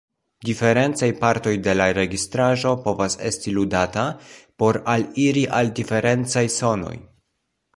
Diferencaj 0.47 1.09
partoj 1.17 1.51
de 1.67 1.75
la 1.81 1.85
registraĵo 1.97 2.71
povas 2.87 3.17
esti 3.31 3.53
ludata 3.59 4.07
por 4.63 4.81
aliri 4.95 5.45
al 5.59 5.71
diferencaj 5.81 6.45
sonoj. 6.57 6.97